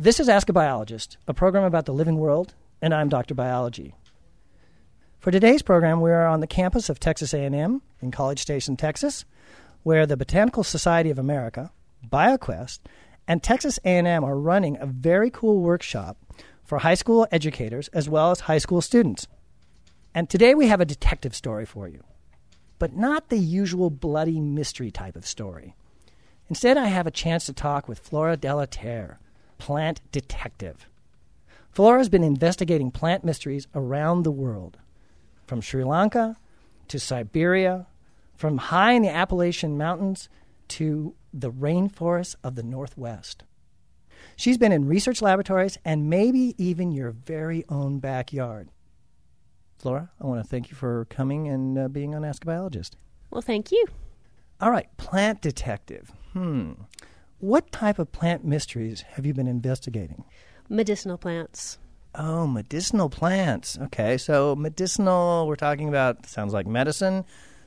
[0.00, 3.34] This is Ask a Biologist, a program about the living world, and I'm Dr.
[3.34, 3.96] Biology.
[5.18, 9.24] For today's program, we are on the campus of Texas A&M in College Station, Texas,
[9.82, 11.72] where the Botanical Society of America,
[12.08, 12.78] BioQuest,
[13.26, 16.16] and Texas A&M are running a very cool workshop
[16.62, 19.26] for high school educators as well as high school students.
[20.14, 22.04] And today we have a detective story for you,
[22.78, 25.74] but not the usual bloody mystery type of story.
[26.48, 29.18] Instead, I have a chance to talk with Flora Delaterre,
[29.58, 30.88] plant detective.
[31.70, 34.78] Flora has been investigating plant mysteries around the world,
[35.46, 36.36] from Sri Lanka
[36.88, 37.86] to Siberia,
[38.34, 40.28] from high in the Appalachian Mountains
[40.68, 43.44] to the rainforests of the Northwest.
[44.36, 48.70] She's been in research laboratories and maybe even your very own backyard.
[49.78, 52.96] Flora, I want to thank you for coming and uh, being on Ask a Biologist.
[53.30, 53.86] Well, thank you.
[54.60, 56.10] All right, plant detective.
[56.32, 56.72] Hmm.
[57.40, 60.24] What type of plant mysteries have you been investigating?
[60.68, 61.78] Medicinal plants.
[62.16, 63.78] Oh, medicinal plants.
[63.80, 67.24] Okay, so medicinal, we're talking about, sounds like medicine.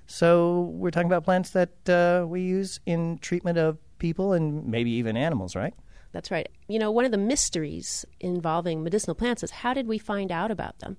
[0.08, 4.92] So we're talking about plants that uh, we use in treatment of people and maybe
[4.92, 5.74] even animals, right?
[6.12, 6.50] That's right.
[6.68, 10.52] You know, one of the mysteries involving medicinal plants is how did we find out
[10.52, 10.98] about them?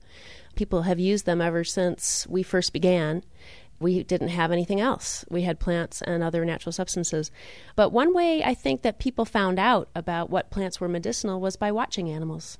[0.54, 3.22] People have used them ever since we first began.
[3.82, 5.24] We didn't have anything else.
[5.28, 7.30] We had plants and other natural substances.
[7.76, 11.56] But one way I think that people found out about what plants were medicinal was
[11.56, 12.58] by watching animals.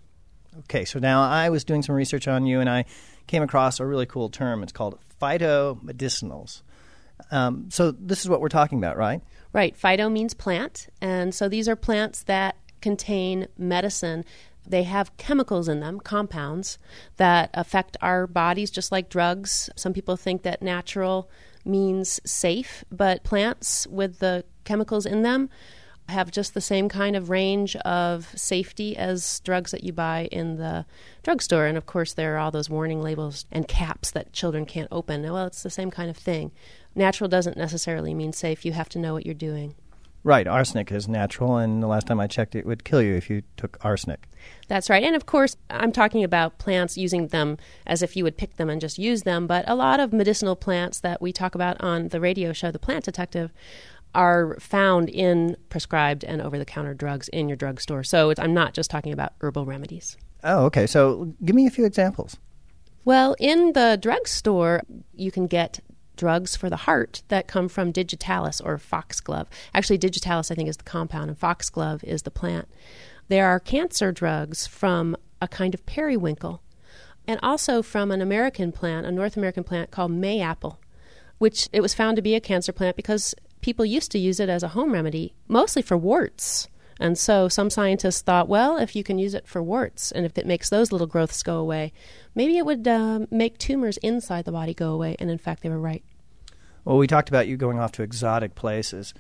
[0.61, 2.85] Okay, so now I was doing some research on you and I
[3.27, 4.63] came across a really cool term.
[4.63, 6.63] It's called phytomedicinals.
[7.31, 9.23] Um, so this is what we're talking about, right?
[9.53, 9.77] Right.
[9.79, 10.89] Phyto means plant.
[11.01, 14.25] And so these are plants that contain medicine.
[14.67, 16.79] They have chemicals in them, compounds,
[17.17, 19.69] that affect our bodies just like drugs.
[19.77, 21.29] Some people think that natural
[21.65, 25.51] means safe, but plants with the chemicals in them
[26.09, 30.57] have just the same kind of range of safety as drugs that you buy in
[30.57, 30.85] the
[31.23, 31.67] drugstore.
[31.67, 35.23] And of course, there are all those warning labels and caps that children can't open.
[35.23, 36.53] Well, it's the same kind of thing.
[36.95, 38.65] Natural doesn't necessarily mean safe.
[38.65, 39.75] You have to know what you're doing.
[40.25, 40.47] Right.
[40.47, 43.43] Arsenic is natural, and the last time I checked, it would kill you if you
[43.57, 44.29] took arsenic.
[44.69, 45.03] That's right.
[45.03, 48.71] And of course, I'm talking about plants using them as if you would pick them
[48.71, 49.49] and just use them.
[49.49, 52.79] But a lot of medicinal plants that we talk about on the radio show, The
[52.79, 53.53] Plant Detective,
[54.15, 58.05] are found in prescribed and over the counter drugs in your drugstore.
[58.05, 60.17] So I'm not just talking about herbal remedies.
[60.45, 60.87] Oh, okay.
[60.87, 62.37] So give me a few examples.
[63.05, 64.83] Well, in the drugstore,
[65.15, 65.81] you can get
[66.17, 69.49] drugs for the heart that come from digitalis or foxglove.
[69.75, 72.69] Actually, digitalis, I think, is the compound, and foxglove is the plant.
[73.29, 76.63] There are cancer drugs from a kind of periwinkle,
[77.27, 80.77] and also from an American plant, a North American plant called mayapple,
[81.39, 84.49] which it was found to be a cancer plant because people used to use it
[84.49, 86.69] as a home remedy, mostly for warts.
[87.03, 90.39] And so some scientists thought, well, if you can use it for warts and if
[90.39, 91.93] it makes those little growths go away,
[92.37, 95.17] maybe it would uh, make tumors inside the body go away.
[95.19, 96.05] And in fact, they were right.
[96.85, 99.15] Well, we talked about you going off to exotic places,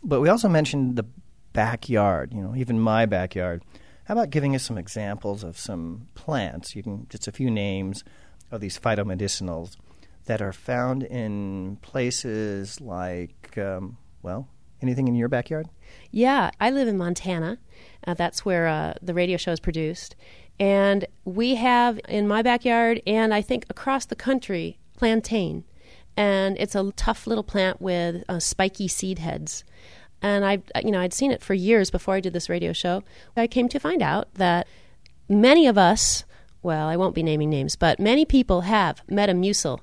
[0.00, 1.06] but we also mentioned the
[1.52, 3.64] backyard, you know, even my backyard.
[4.04, 6.76] How about giving us some examples of some plants?
[6.76, 8.04] You can just a few names
[8.52, 9.76] of these phytomedicinals
[10.26, 14.46] that are found in places like, um, well,
[14.80, 15.66] anything in your backyard?
[16.10, 17.58] Yeah, I live in Montana.
[18.06, 20.16] Uh, that's where uh, the radio show is produced.
[20.60, 25.64] And we have in my backyard, and I think across the country, plantain.
[26.16, 29.64] And it's a tough little plant with uh, spiky seed heads.
[30.20, 33.04] And I, you know, I'd seen it for years before I did this radio show.
[33.36, 34.66] I came to find out that
[35.28, 36.24] many of us,
[36.62, 39.78] well, I won't be naming names, but many people have Metamucil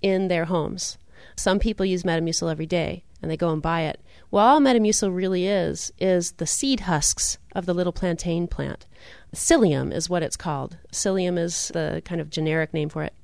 [0.00, 0.96] in their homes.
[1.36, 4.00] Some people use Metamucil every day and they go and buy it.
[4.34, 8.84] Well, all Metamucil really is is the seed husks of the little plantain plant.
[9.32, 10.76] Psyllium is what it's called.
[10.90, 13.14] Psyllium is the kind of generic name for it.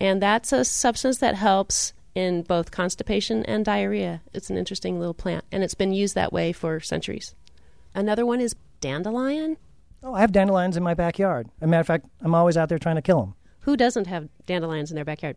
[0.00, 4.20] And that's a substance that helps in both constipation and diarrhea.
[4.34, 7.36] It's an interesting little plant, and it's been used that way for centuries.
[7.94, 9.58] Another one is dandelion.
[10.02, 11.46] Oh, I have dandelions in my backyard.
[11.60, 13.34] As a matter of fact, I'm always out there trying to kill them.
[13.60, 15.36] Who doesn't have dandelions in their backyard?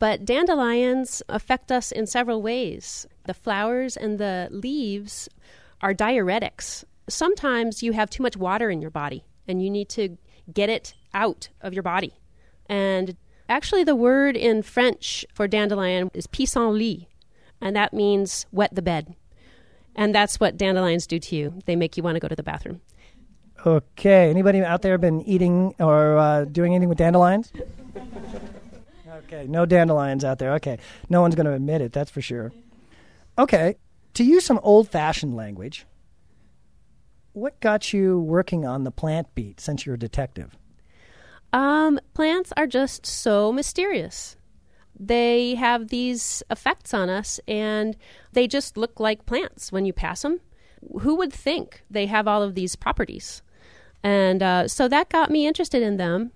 [0.00, 3.06] But dandelions affect us in several ways.
[3.28, 5.28] The flowers and the leaves
[5.82, 6.84] are diuretics.
[7.10, 10.16] Sometimes you have too much water in your body and you need to
[10.50, 12.14] get it out of your body.
[12.70, 17.06] And actually, the word in French for dandelion is pissenlit,
[17.60, 19.14] and that means wet the bed.
[19.94, 21.60] And that's what dandelions do to you.
[21.66, 22.80] They make you want to go to the bathroom.
[23.66, 24.30] Okay.
[24.30, 27.52] Anybody out there been eating or uh, doing anything with dandelions?
[29.28, 29.46] Okay.
[29.46, 30.54] No dandelions out there.
[30.54, 30.78] Okay.
[31.10, 31.92] No one's going to admit it.
[31.92, 32.50] That's for sure.
[33.38, 33.76] Okay.
[34.14, 35.86] To use some old-fashioned language,
[37.34, 40.56] what got you working on the plant beat since you're a detective?
[41.52, 44.36] Um, plants are just so mysterious.
[44.98, 47.96] They have these effects on us, and
[48.32, 50.40] they just look like plants when you pass them.
[51.00, 53.42] Who would think they have all of these properties?
[54.02, 56.32] And uh, so that got me interested in them.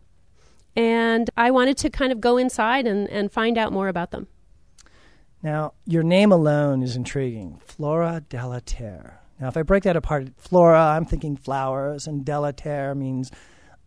[0.77, 4.29] And I wanted to kind of go inside and, and find out more about them.
[5.43, 9.19] Now, your name alone is intriguing Flora Delaterre.
[9.41, 13.33] Now, if I break that apart, flora, I'm thinking flowers, and della terre means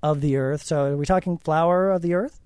[0.04, 0.64] of the earth.
[0.64, 2.42] So, are we talking flower of the earth?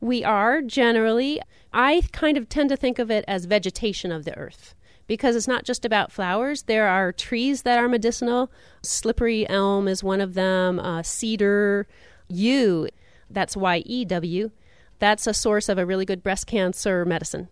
[0.00, 1.40] We are generally.
[1.72, 4.74] I kind of tend to think of it as vegetation of the earth
[5.06, 6.64] because it's not just about flowers.
[6.64, 8.50] There are trees that are medicinal.
[8.82, 11.86] Slippery elm is one of them, uh, cedar,
[12.26, 12.88] yew,
[13.30, 14.50] that's Y E W.
[14.98, 17.48] That's a source of a really good breast cancer medicine.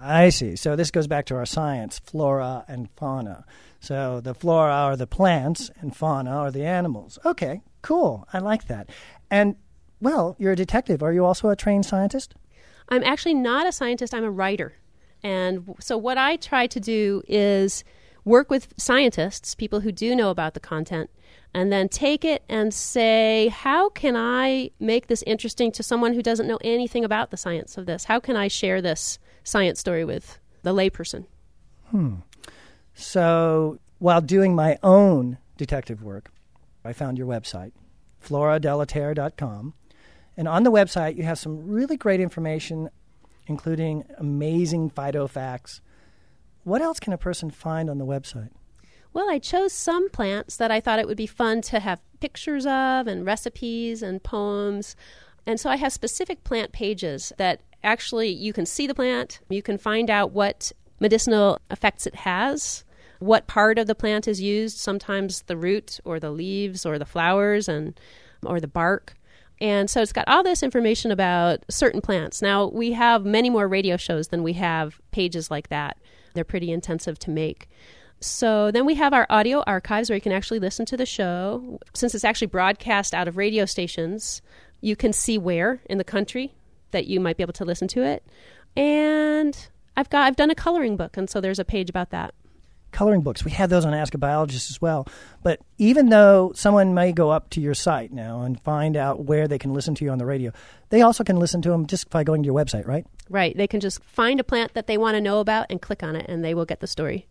[0.00, 0.56] I see.
[0.56, 3.44] So this goes back to our science, flora and fauna.
[3.80, 7.18] So the flora are the plants and fauna are the animals.
[7.24, 8.26] Okay, cool.
[8.32, 8.90] I like that.
[9.30, 9.56] And
[10.00, 11.02] well, you're a detective.
[11.02, 12.34] Are you also a trained scientist?
[12.88, 14.74] I'm actually not a scientist, I'm a writer.
[15.22, 17.82] And so what I try to do is
[18.24, 21.10] work with scientists, people who do know about the content,
[21.54, 26.22] and then take it and say, how can I make this interesting to someone who
[26.22, 28.04] doesn't know anything about the science of this?
[28.04, 31.26] How can I share this science story with the layperson?
[31.90, 32.16] Hmm.
[32.94, 36.30] So while doing my own detective work,
[36.84, 37.72] I found your website,
[38.24, 39.74] floradelaterre.com.
[40.36, 42.90] And on the website, you have some really great information,
[43.46, 45.80] including amazing phyto facts.
[46.64, 48.50] What else can a person find on the website?
[49.12, 52.66] Well, I chose some plants that I thought it would be fun to have pictures
[52.66, 54.94] of and recipes and poems.
[55.46, 59.62] And so I have specific plant pages that actually you can see the plant, you
[59.62, 62.84] can find out what medicinal effects it has,
[63.18, 67.06] what part of the plant is used, sometimes the root or the leaves or the
[67.06, 67.98] flowers and
[68.44, 69.14] or the bark.
[69.60, 72.42] And so it's got all this information about certain plants.
[72.42, 75.96] Now, we have many more radio shows than we have pages like that.
[76.34, 77.68] They're pretty intensive to make.
[78.20, 81.78] So then we have our audio archives where you can actually listen to the show.
[81.94, 84.42] Since it's actually broadcast out of radio stations,
[84.80, 86.54] you can see where in the country
[86.90, 88.24] that you might be able to listen to it.
[88.76, 89.56] And
[89.96, 92.34] I've got I've done a coloring book, and so there's a page about that.
[92.92, 93.44] Coloring books.
[93.44, 95.06] We have those on Ask a Biologist as well.
[95.42, 99.48] But even though someone may go up to your site now and find out where
[99.48, 100.52] they can listen to you on the radio,
[100.88, 103.04] they also can listen to them just by going to your website, right?
[103.28, 103.56] Right.
[103.56, 106.16] They can just find a plant that they want to know about and click on
[106.16, 107.26] it, and they will get the story.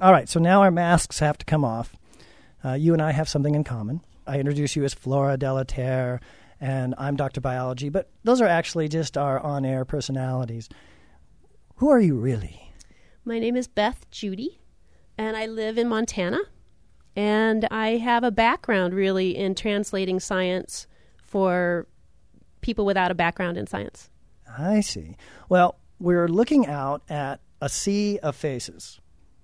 [0.00, 0.28] All right.
[0.28, 1.94] So now our masks have to come off.
[2.64, 4.00] Uh, you and I have something in common.
[4.26, 6.20] I introduce you as Flora Delaterre,
[6.62, 7.40] and I'm Dr.
[7.40, 10.68] Biology, but those are actually just our on air personalities.
[11.76, 12.72] Who are you really?
[13.24, 14.60] My name is Beth Judy,
[15.18, 16.38] and I live in Montana.
[17.14, 20.86] And I have a background really in translating science
[21.22, 21.86] for
[22.62, 24.08] people without a background in science.
[24.56, 25.16] I see.
[25.48, 29.00] Well, we're looking out at a sea of faces.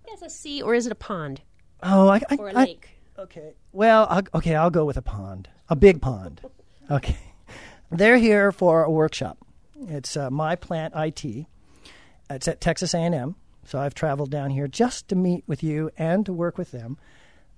[0.07, 1.43] Yes, a sea or is it a pond?
[1.83, 2.89] Oh, I, I or a I- lake?
[3.19, 3.55] okay.
[3.73, 6.41] Well, I'll, okay, I'll go with a pond, a big pond.
[6.91, 7.19] Okay.
[7.91, 9.39] They're here for a workshop.
[9.89, 11.47] It's uh, My Plant IT.
[12.31, 13.37] It's at Texas A&M.
[13.65, 16.97] So I've traveled down here just to meet with you and to work with them.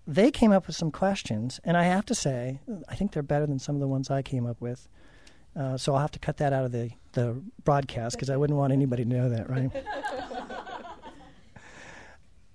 [0.07, 3.47] They came up with some questions, and I have to say, I think they're better
[3.47, 4.89] than some of the ones I came up with.
[5.55, 8.59] Uh, so I'll have to cut that out of the, the broadcast because I wouldn't
[8.59, 9.71] want anybody to know that, right?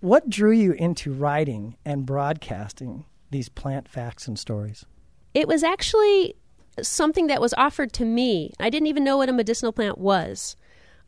[0.01, 4.85] what drew you into writing and broadcasting these plant facts and stories?
[5.33, 6.35] It was actually
[6.81, 8.53] something that was offered to me.
[8.59, 10.55] I didn't even know what a medicinal plant was.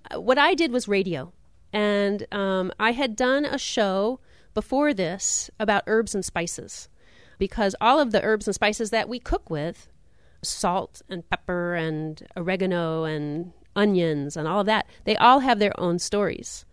[0.10, 1.34] Uh, What I did was radio.
[1.74, 4.20] And um, I had done a show
[4.54, 6.90] before this about herbs and spices
[7.38, 9.90] because all of the herbs and spices that we cook with,
[10.42, 15.78] salt and pepper and oregano and onions and all of that, they all have their
[15.80, 16.66] own stories.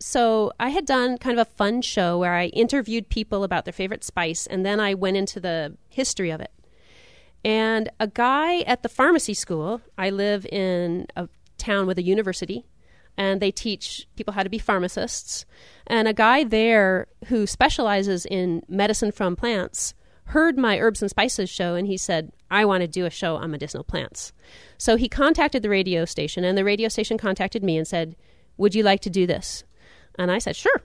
[0.00, 3.72] So I had done kind of a fun show where I interviewed people about their
[3.72, 6.52] favorite spice and then I went into the history of it.
[7.48, 12.66] And a guy at the pharmacy school, I live in a town with a university,
[13.16, 15.46] and they teach people how to be pharmacists.
[15.86, 21.48] And a guy there who specializes in medicine from plants heard my herbs and spices
[21.48, 24.34] show and he said, I want to do a show on medicinal plants.
[24.76, 28.14] So he contacted the radio station, and the radio station contacted me and said,
[28.58, 29.64] Would you like to do this?
[30.18, 30.82] And I said, Sure.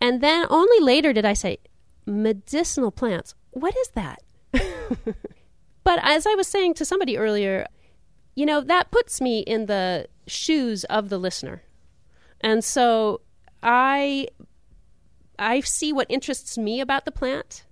[0.00, 1.58] And then only later did I say,
[2.06, 4.22] Medicinal plants, what is that?
[5.84, 7.66] But as I was saying to somebody earlier,
[8.34, 11.62] you know, that puts me in the shoes of the listener.
[12.40, 13.20] And so
[13.62, 14.28] I
[15.38, 17.64] I see what interests me about the plant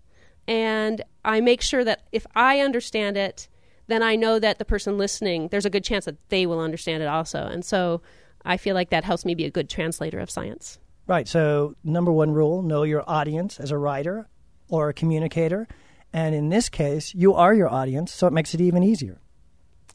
[0.48, 3.48] and I make sure that if I understand it,
[3.86, 7.02] then I know that the person listening, there's a good chance that they will understand
[7.02, 7.46] it also.
[7.46, 8.02] And so
[8.44, 10.78] I feel like that helps me be a good translator of science.
[11.06, 11.26] Right.
[11.26, 14.28] So, number one rule know your audience as a writer
[14.68, 15.66] or a communicator.
[16.12, 19.20] And in this case, you are your audience, so it makes it even easier.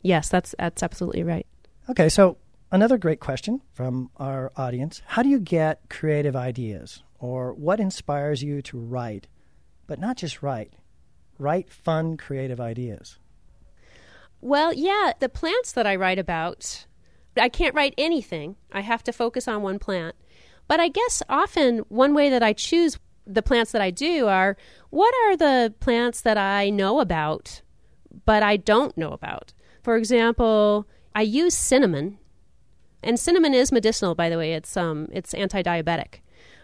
[0.02, 1.46] Yes, that's, that's absolutely right.
[1.90, 2.10] Okay.
[2.10, 2.38] So,
[2.72, 7.04] another great question from our audience How do you get creative ideas?
[7.20, 9.28] Or what inspires you to write?
[9.88, 10.74] But not just write,
[11.38, 13.18] write fun, creative ideas.
[14.42, 16.86] Well, yeah, the plants that I write about,
[17.36, 18.56] I can't write anything.
[18.72, 20.16] I have to focus on one plant.
[20.68, 24.58] But I guess often one way that I choose the plants that I do are
[24.90, 27.62] what are the plants that I know about,
[28.26, 29.54] but I don't know about?
[29.84, 32.18] For example, I use cinnamon,
[33.04, 34.54] and cinnamon is medicinal, by the way.
[34.54, 36.22] It's um, it's anti-diabetic,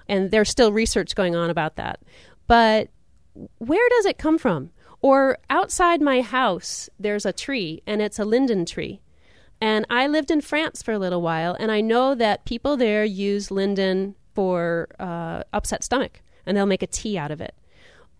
[0.07, 1.99] and there's still research going on about that.
[2.47, 2.89] But
[3.57, 4.71] where does it come from?
[5.01, 9.01] Or outside my house, there's a tree, and it's a linden tree.
[9.59, 13.03] And I lived in France for a little while, and I know that people there
[13.03, 17.55] use linden for uh, upset stomach, and they'll make a tea out of it.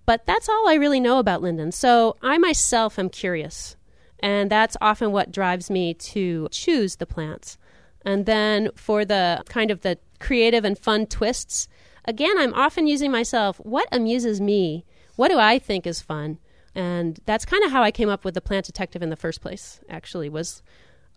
[0.06, 1.72] But that's all I really know about linden.
[1.72, 3.76] So I myself am curious,
[4.20, 7.58] and that's often what drives me to choose the plants.
[8.04, 11.68] And then for the kind of the creative and fun twists,
[12.06, 13.58] again, I'm often using myself.
[13.58, 14.86] What amuses me?
[15.16, 16.40] What do I think is fun?
[16.74, 19.42] And that's kind of how I came up with the plant detective in the first
[19.42, 19.82] place.
[19.90, 20.64] Actually, was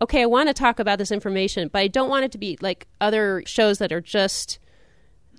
[0.01, 2.57] okay, I want to talk about this information, but I don't want it to be
[2.61, 4.59] like other shows that are just,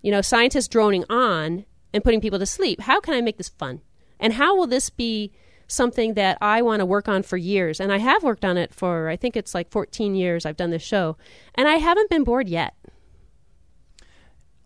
[0.06, 2.82] you know, scientists droning on and putting people to sleep.
[2.82, 3.80] How can I make this fun?
[4.20, 5.32] And how will this be
[5.66, 7.80] something that I want to work on for years?
[7.80, 10.70] And I have worked on it for, I think it's like 14 years I've done
[10.70, 11.16] this show,
[11.56, 12.76] and I haven't been bored yet.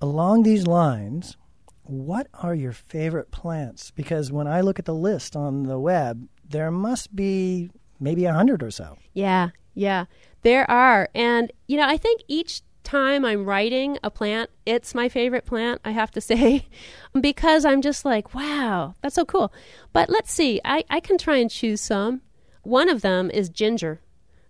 [0.02, 1.38] Along these lines,
[1.84, 3.92] what are your favorite plants?
[3.92, 8.34] Because when I look at the list on the web, there must be maybe a
[8.34, 8.98] hundred or so.
[9.14, 10.04] Yeah, yeah,
[10.42, 11.08] there are.
[11.14, 15.80] And, you know, I think each time I'm writing a plant, it's my favorite plant,
[15.84, 16.66] I have to say,
[17.20, 19.52] because I'm just like, wow, that's so cool.
[19.92, 22.22] But let's see, I, I can try and choose some.
[22.62, 24.00] One of them is ginger.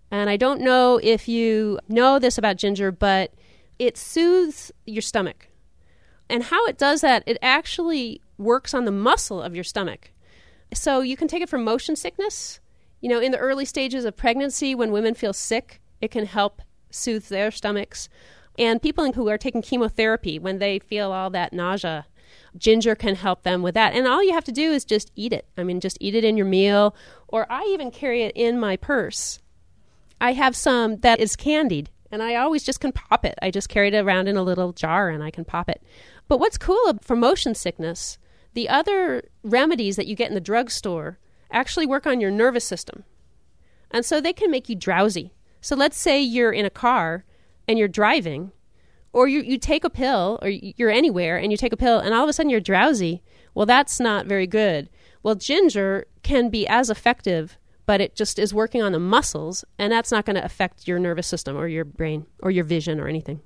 [0.09, 3.33] And I don't know if you know this about ginger, but
[3.79, 5.47] it soothes your stomach.
[6.29, 10.11] And how it does that, it actually works on the muscle of your stomach.
[10.73, 12.59] So you can take it for motion sickness
[13.01, 16.61] you know, in the early stages of pregnancy, when women feel sick, it can help
[16.91, 18.09] soothe their stomachs.
[18.59, 22.05] And people who are taking chemotherapy, when they feel all that nausea,
[22.57, 23.93] ginger can help them with that.
[23.93, 25.47] And all you have to do is just eat it.
[25.57, 26.95] I mean, just eat it in your meal,
[27.27, 29.39] or I even carry it in my purse.
[30.19, 33.35] I have some that is candied, and I always just can pop it.
[33.41, 35.81] I just carry it around in a little jar and I can pop it.
[36.27, 38.17] But what's cool for motion sickness,
[38.53, 41.17] the other remedies that you get in the drugstore
[41.51, 43.03] actually work on your nervous system.
[43.89, 45.33] And so they can make you drowsy.
[45.61, 47.23] So let's say you're in a car
[47.67, 48.51] and you're driving,
[49.13, 52.13] or you, you take a pill, or you're anywhere and you take a pill, and
[52.13, 53.21] all of a sudden you're drowsy.
[53.53, 54.89] Well, that's not very good.
[55.21, 59.91] Well, ginger can be as effective, but it just is working on the muscles, and
[59.91, 63.07] that's not going to affect your nervous system or your brain or your vision or
[63.07, 63.41] anything.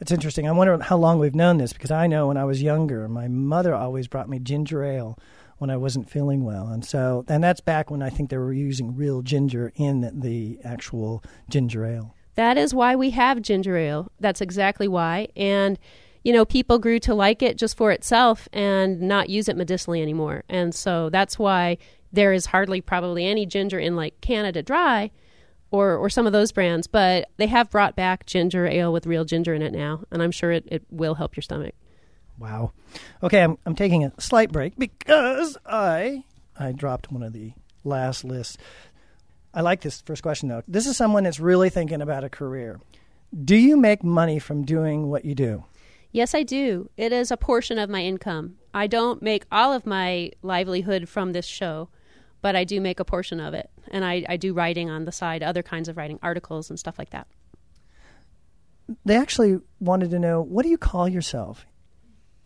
[0.00, 0.48] It's interesting.
[0.48, 3.28] I wonder how long we've known this because I know when I was younger, my
[3.28, 5.18] mother always brought me ginger ale
[5.64, 6.66] when I wasn't feeling well.
[6.66, 10.58] And so, and that's back when I think they were using real ginger in the
[10.62, 12.14] actual ginger ale.
[12.34, 14.12] That is why we have ginger ale.
[14.20, 15.28] That's exactly why.
[15.34, 15.78] And,
[16.22, 20.02] you know, people grew to like it just for itself and not use it medicinally
[20.02, 20.44] anymore.
[20.50, 21.78] And so that's why
[22.12, 25.10] there is hardly probably any ginger in like Canada Dry
[25.70, 26.86] or, or some of those brands.
[26.86, 30.02] But they have brought back ginger ale with real ginger in it now.
[30.10, 31.74] And I'm sure it, it will help your stomach.
[32.38, 32.72] Wow.
[33.22, 36.24] Okay, I'm, I'm taking a slight break because I
[36.58, 37.52] I dropped one of the
[37.84, 38.56] last lists.
[39.52, 40.62] I like this first question though.
[40.66, 42.80] This is someone that's really thinking about a career.
[43.44, 45.64] Do you make money from doing what you do?
[46.12, 46.90] Yes, I do.
[46.96, 48.56] It is a portion of my income.
[48.72, 51.88] I don't make all of my livelihood from this show,
[52.40, 53.70] but I do make a portion of it.
[53.90, 56.98] And I, I do writing on the side, other kinds of writing, articles and stuff
[56.98, 57.26] like that.
[59.04, 61.66] They actually wanted to know what do you call yourself?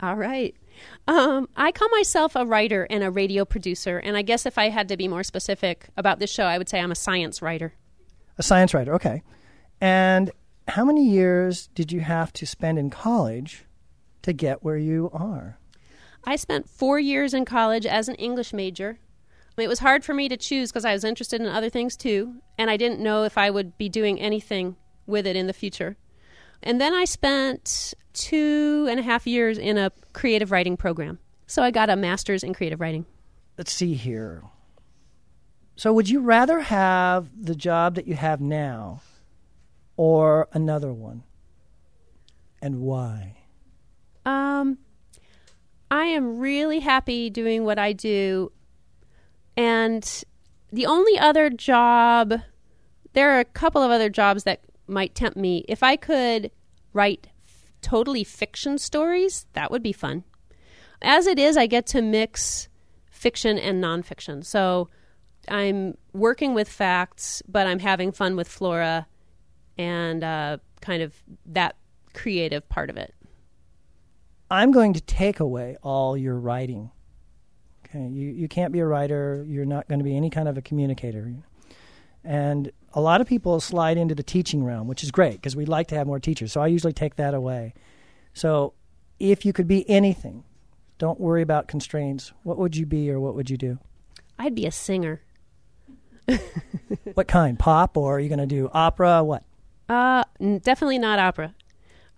[0.01, 0.55] All right.
[1.07, 4.69] Um, I call myself a writer and a radio producer, and I guess if I
[4.69, 7.73] had to be more specific about this show, I would say I'm a science writer.
[8.37, 9.23] A science writer, okay.
[9.81, 10.31] And
[10.69, 13.65] how many years did you have to spend in college
[14.21, 15.57] to get where you are?
[16.23, 18.99] I spent four years in college as an English major.
[19.57, 22.35] It was hard for me to choose because I was interested in other things too,
[22.57, 25.97] and I didn't know if I would be doing anything with it in the future.
[26.61, 31.19] And then I spent two and a half years in a creative writing program.
[31.47, 33.05] So I got a master's in creative writing.
[33.57, 34.43] let's see here.
[35.75, 39.01] So, would you rather have the job that you have now
[39.95, 41.23] or another one?
[42.61, 43.37] And why?
[44.25, 44.77] Um,
[45.89, 48.51] I am really happy doing what I do.
[49.55, 50.23] And
[50.71, 52.33] the only other job,
[53.13, 55.65] there are a couple of other jobs that might tempt me.
[55.67, 56.51] If I could
[56.93, 60.23] write f- totally fiction stories, that would be fun.
[61.01, 62.67] As it is, I get to mix
[63.09, 64.45] fiction and nonfiction.
[64.45, 64.89] So
[65.47, 69.07] I'm working with facts, but I'm having fun with Flora
[69.77, 71.13] and uh, kind of
[71.45, 71.75] that
[72.13, 73.13] creative part of it.
[74.51, 76.91] I'm going to take away all your writing.
[77.85, 79.45] Okay, you, you can't be a writer.
[79.47, 81.33] You're not going to be any kind of a communicator.
[82.23, 85.69] And a lot of people slide into the teaching realm, which is great because we'd
[85.69, 86.51] like to have more teachers.
[86.51, 87.73] So I usually take that away.
[88.33, 88.73] So
[89.19, 90.43] if you could be anything,
[90.97, 92.33] don't worry about constraints.
[92.43, 93.79] What would you be or what would you do?
[94.37, 95.21] I'd be a singer.
[97.13, 97.57] what kind?
[97.57, 99.23] Pop or are you going to do opera?
[99.23, 99.43] What?
[99.87, 101.53] Uh, definitely not opera.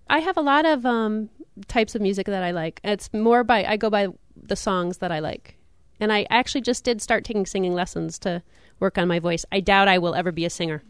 [0.09, 1.29] I have a lot of um,
[1.67, 2.81] types of music that I like.
[2.83, 5.57] It's more by I go by the songs that I like.
[5.99, 8.41] And I actually just did start taking singing lessons to
[8.81, 9.45] work on my voice.
[9.51, 10.83] I doubt I will ever be a singer,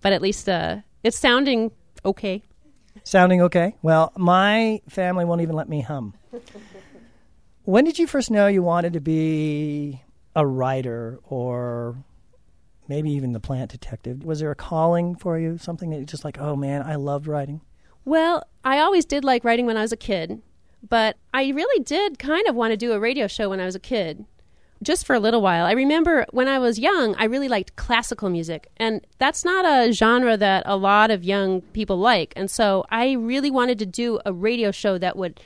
[0.00, 1.70] but at least uh, it's sounding
[2.04, 2.42] okay.
[3.04, 3.76] Sounding okay?
[3.82, 6.14] Well, my family won't even let me hum.
[7.64, 10.02] when did you first know you wanted to be
[10.34, 11.96] a writer or
[12.88, 14.24] maybe even the plant detective?
[14.24, 15.58] Was there a calling for you?
[15.58, 17.60] Something that you just like, oh man, I loved writing?
[18.04, 20.40] Well, I always did like writing when I was a kid,
[20.88, 23.74] but I really did kind of want to do a radio show when I was
[23.74, 24.24] a kid
[24.82, 25.66] just for a little while.
[25.66, 29.92] I remember when I was young, I really liked classical music, and that's not a
[29.92, 32.32] genre that a lot of young people like.
[32.36, 35.40] And so I really wanted to do a radio show that would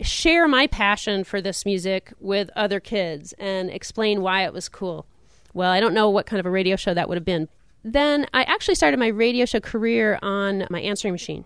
[0.00, 5.06] share my passion for this music with other kids and explain why it was cool.
[5.52, 7.48] Well, I don't know what kind of a radio show that would have been.
[7.84, 11.44] Then I actually started my radio show career on my answering machine.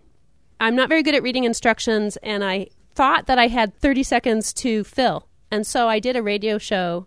[0.61, 4.53] I'm not very good at reading instructions, and I thought that I had 30 seconds
[4.55, 7.07] to fill and so I did a radio show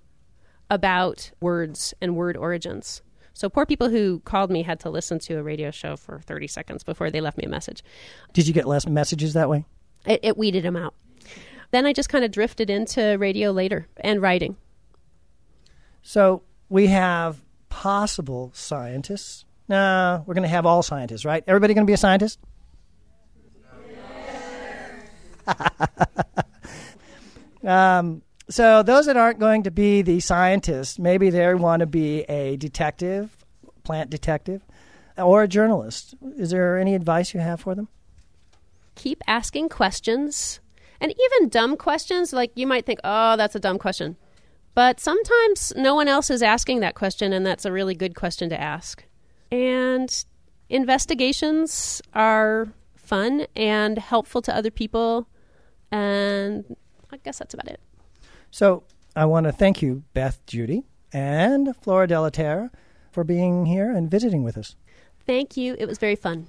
[0.70, 3.02] about words and word origins.
[3.34, 6.48] So poor people who called me had to listen to a radio show for 30
[6.48, 7.84] seconds before they left me a message.
[8.32, 9.66] Did you get less messages that way?
[10.06, 10.94] It, it weeded them out.
[11.72, 14.56] Then I just kind of drifted into radio later and writing.
[16.02, 19.44] So we have possible scientists.
[19.68, 21.44] Nah, we're going to have all scientists, right?
[21.46, 22.40] Everybody going to be a scientist?
[27.66, 32.22] um, so those that aren't going to be the scientists, maybe they want to be
[32.24, 33.38] a detective,
[33.84, 34.62] plant detective,
[35.18, 36.16] or a journalist.
[36.38, 37.88] Is there any advice you have for them?
[38.96, 40.60] Keep asking questions,
[41.00, 42.34] and even dumb questions.
[42.34, 44.16] Like you might think, "Oh, that's a dumb question,"
[44.74, 48.50] but sometimes no one else is asking that question, and that's a really good question
[48.50, 49.04] to ask.
[49.52, 50.26] And
[50.70, 55.28] investigations are fun and helpful to other people,
[55.92, 56.76] and
[57.12, 57.80] I guess that's about it.
[58.58, 58.82] So
[59.16, 62.72] I want to thank you, Beth Judy and Flora Delaterra,
[63.12, 64.76] for being here and visiting with us.
[65.28, 65.76] Thank you.
[65.78, 66.48] It was very fun.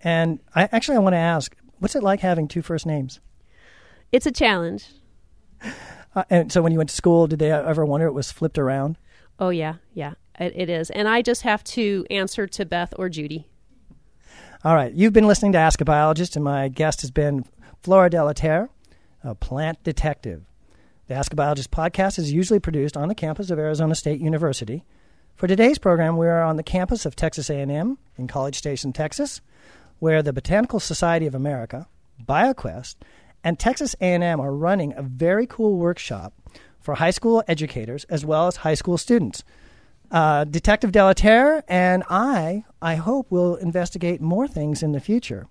[0.00, 3.18] And I actually I want to ask, what's it like having two first names?
[4.12, 4.86] It's a challenge.
[6.16, 8.56] Uh, and so when you went to school, did they ever wonder it was flipped
[8.56, 8.96] around?
[9.40, 10.88] Oh yeah, yeah, it, it is.
[10.90, 13.48] And I just have to answer to Beth or Judy.
[14.62, 17.46] All right, you've been listening to Ask a Biologist, and my guest has been
[17.82, 18.68] Flora Delaterra,
[19.24, 20.44] a plant detective.
[21.06, 24.86] The Ask a Biologist podcast is usually produced on the campus of Arizona State University.
[25.36, 29.42] For today's program, we are on the campus of Texas A&M in College Station, Texas,
[29.98, 31.88] where the Botanical Society of America,
[32.26, 32.96] BioQuest,
[33.44, 36.32] and Texas A&M are running a very cool workshop
[36.80, 39.44] for high school educators as well as high school students.
[40.10, 45.48] Uh, Detective Delaterra and I, I hope, will investigate more things in the future.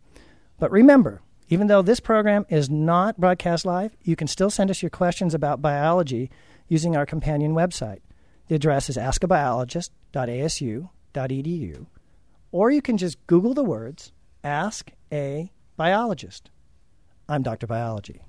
[0.58, 1.22] But remember,
[1.54, 5.36] even though this program is not broadcast live, you can still send us your questions
[5.36, 6.32] about biology
[6.68, 8.00] using our companion website.
[8.48, 11.86] The address is askabiologist.asu.edu,
[12.52, 14.12] or you can just Google the words
[14.44, 16.50] Ask a Biologist.
[17.30, 17.68] I'm Dr.
[17.68, 18.24] Biology.